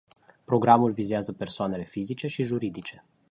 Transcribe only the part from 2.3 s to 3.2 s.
juridice.